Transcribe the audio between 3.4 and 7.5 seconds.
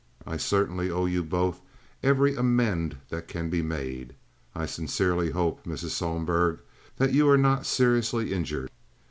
be made. I sincerely hope, Mrs. Sohlberg, that you are